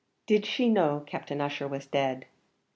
"Did 0.25 0.47
she 0.47 0.67
know 0.67 1.03
Captain 1.05 1.39
Ussher 1.41 1.67
was 1.67 1.85
dead?" 1.85 2.25